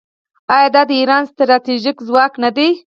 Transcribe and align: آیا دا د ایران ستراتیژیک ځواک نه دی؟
آیا 0.55 0.69
دا 0.75 0.81
د 0.89 0.91
ایران 0.99 1.23
ستراتیژیک 1.31 1.97
ځواک 2.07 2.33
نه 2.43 2.49
دی؟ 2.55 2.67